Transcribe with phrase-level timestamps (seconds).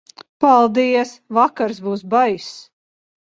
[0.43, 2.49] Paldies, vakars būs baiss.